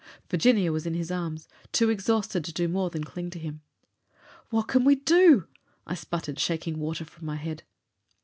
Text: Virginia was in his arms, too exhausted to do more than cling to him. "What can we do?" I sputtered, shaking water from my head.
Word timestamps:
Virginia 0.31 0.71
was 0.71 0.87
in 0.87 0.95
his 0.95 1.11
arms, 1.11 1.47
too 1.71 1.91
exhausted 1.91 2.43
to 2.43 2.51
do 2.51 2.67
more 2.67 2.89
than 2.89 3.03
cling 3.03 3.29
to 3.29 3.37
him. 3.37 3.61
"What 4.49 4.63
can 4.67 4.83
we 4.83 4.95
do?" 4.95 5.45
I 5.85 5.93
sputtered, 5.93 6.39
shaking 6.39 6.79
water 6.79 7.05
from 7.05 7.27
my 7.27 7.35
head. 7.35 7.61